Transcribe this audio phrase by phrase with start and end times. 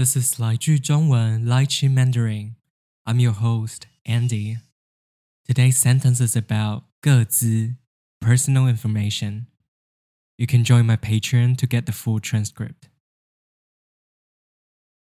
[0.00, 2.56] This is 来句中文 Lychee Mandarin.
[3.04, 4.58] I'm your host, Andy.
[5.46, 7.76] Today's sentence is about 个资
[8.20, 9.46] personal information.
[10.36, 12.90] You can join my Patreon to get the full transcript.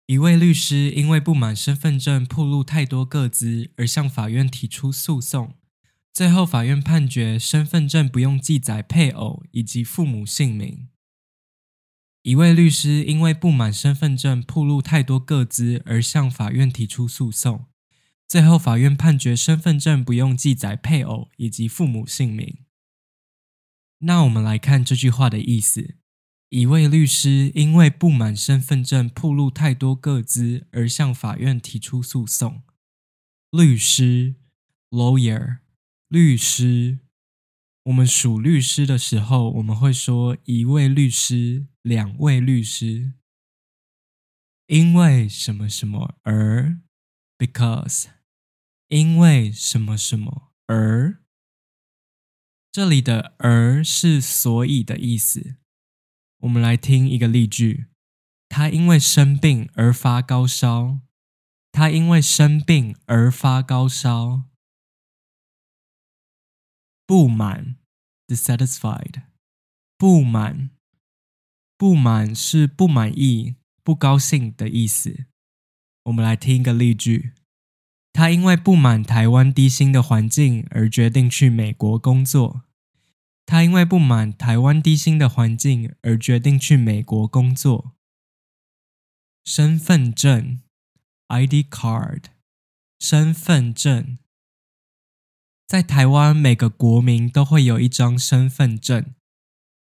[0.06, 5.54] 一位律师因为不满身份证暴露太多个资而向法院提出诉讼，
[6.12, 10.88] 最后法院判决身份证不用记载配偶以及父母姓名。
[12.25, 17.67] 一位律师因为不满身份证暴露太多个资而向法院提出诉讼，
[18.27, 22.57] 最后法院判决身份证不用记载配偶以及父母姓名。
[23.99, 25.97] 那我们来看这句话的意思：
[26.49, 32.63] 一位律师因为不满身份证暴露太多个资而向法院提出诉讼。
[33.51, 34.33] 律师
[34.89, 35.59] （lawyer），
[36.07, 37.01] 律师。
[37.83, 43.13] 我们数律师的时候，我们会说一位律师、两位律师，
[44.65, 46.81] 因为什么什么而
[47.37, 48.07] ，because，
[48.87, 51.23] 因为什么什么而，
[52.71, 55.57] 这里的而是所以的意思。
[56.39, 57.85] 我们来听一个例句：
[58.49, 61.01] 他因为生病而发高烧。
[61.71, 64.49] 他因为生病而发高烧。
[67.05, 67.77] 不满
[68.25, 69.25] ，dissatisfied，
[69.97, 70.71] 不满，
[71.77, 75.25] 不满是不满意、不高兴的意思。
[76.03, 77.33] 我们来听一个例句：
[78.13, 82.63] 他因为不满台湾低薪的环境而决定去美国工作。
[83.45, 87.93] 他因为不满台湾低薪的环境而决定去美国工作。
[89.43, 90.61] 身份证
[91.27, 92.23] ，ID card，
[92.99, 94.17] 身份证。
[95.67, 99.13] 在台湾，每个国民都会有一张身份证，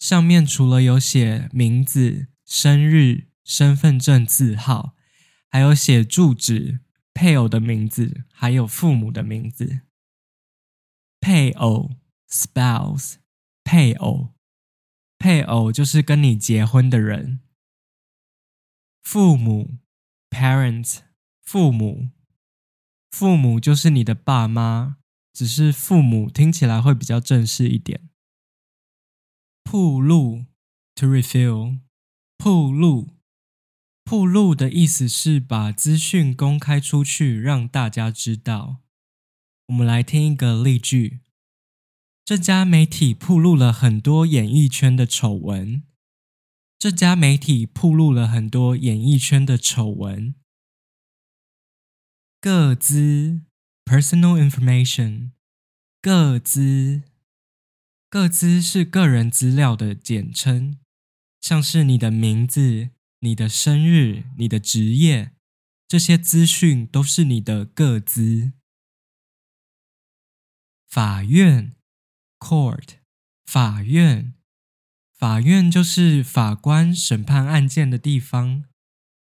[0.02, 4.96] 上面除了有写名字、生日、身份证字号，
[5.48, 6.80] 还有写住址、
[7.14, 9.82] 配偶的名字，还有父母的名字。
[11.20, 11.92] 配偶
[12.28, 13.18] （spouse），
[13.62, 14.34] 配偶，
[15.18, 17.38] 配偶就是跟你结婚的人。
[19.04, 19.78] 父母
[20.30, 21.02] （parents），
[21.40, 22.08] 父母，
[23.12, 24.96] 父母就是你的爸妈。
[25.32, 28.08] 只是父母听起来会比较正式一点。
[29.72, 30.44] 铺路
[30.94, 31.78] to reveal，
[32.36, 33.16] 铺路，
[34.04, 38.82] 铺路的意思是把资讯公开出去，让大家知道。
[39.68, 41.20] 我们来听一个例句：
[42.22, 45.82] 这家媒体铺露了很多演艺圈的丑闻。
[46.78, 50.34] 这家媒体铺露了很多演艺圈的丑闻。
[52.38, 53.40] 各资。
[53.86, 55.30] Personal information，
[56.02, 57.04] 个资，
[58.12, 60.78] 个资是个人资料的简称，
[61.40, 62.90] 像是你的名字、
[63.20, 65.32] 你的生日、你的职业，
[65.88, 68.52] 这些资讯都是你的个资。
[70.86, 71.74] 法院
[72.38, 72.96] ，court，
[73.46, 74.34] 法院，
[75.14, 78.64] 法院就是法官审判案件的地方，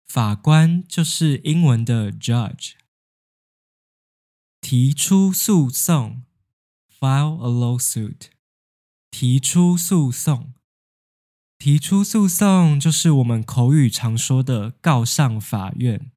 [0.08, 2.72] 法官就是英文的 judge。
[4.60, 6.24] 提出诉讼
[7.00, 8.32] ，file a lawsuit。
[9.20, 10.54] 提出诉讼，
[11.58, 16.10] 提出诉讼就是我们口语常说的告上法院。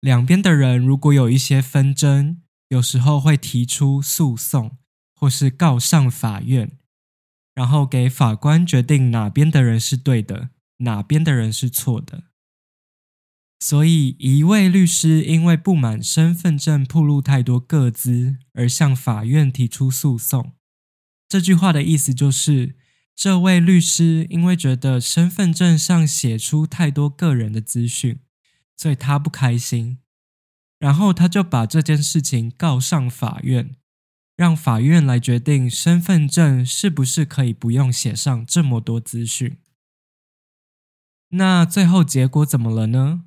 [0.00, 4.78] 两边的人如果有一些纷争，有时候会提出诉讼，
[5.14, 6.78] 或是告上法院，
[7.54, 12.22] 然后给法官决定哪边的人是对的，哪边的人是错的。
[13.58, 20.54] 所以，一位律师因为不满身份证暴露太多个资而向法院提出诉讼。
[21.30, 22.74] 这句话的意思就是，
[23.14, 28.18] 这位律师因为觉得身份证上写出太多个人的资讯，
[28.76, 29.98] 所以他不开心，
[30.80, 33.76] 然后他就把这件事情告上法院，
[34.36, 39.58] 让法院来决定身份证是不是可以不用写上这么多资讯。
[41.28, 43.26] 那最后结果怎么了呢？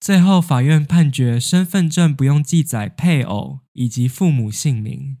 [0.00, 5.18] 最后，法院判决身份证不用记载配偶以及父母姓名。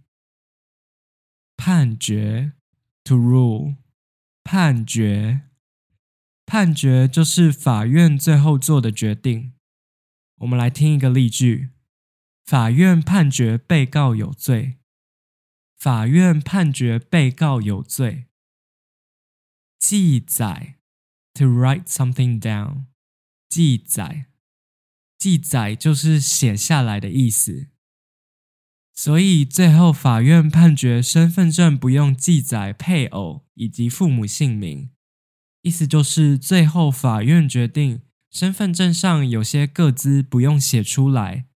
[1.62, 2.52] 判决
[3.04, 3.76] ，to rule，
[4.42, 5.42] 判决，
[6.46, 9.52] 判决就是法院最后做的决定。
[10.36, 11.68] 我们来听一个例句：
[12.46, 14.78] 法院判决被告有罪。
[15.76, 18.28] 法院判决被告有罪。
[19.78, 20.76] 记载
[21.34, 22.86] ，to write something down，
[23.50, 24.28] 记载。
[25.18, 27.68] 记载就是写下来的意思，
[29.02, 34.90] 所以最后法院判决身份证不用记载配偶以及父母姓名，
[35.62, 41.46] 意思就是最后法院决定身份证上有些个资不用写出来，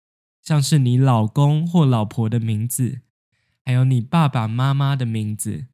[0.42, 3.02] 像是你老公或老婆的名字，
[3.62, 5.66] 还有你爸爸妈妈的名字，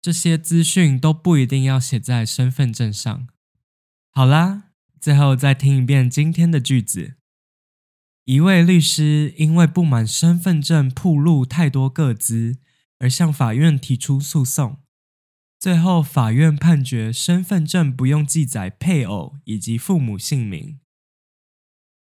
[0.00, 3.26] 这些资讯都不一定要写在身份证上。
[4.12, 4.70] 好啦，
[5.00, 7.17] 最后再听一遍今天的句子。
[8.28, 12.58] 一位律师因为不满身份证铺露太多个资，
[12.98, 14.76] 而向法院提出诉讼。
[15.58, 20.78] 最后，法院判决身份证不用记载配偶以及父母姓名，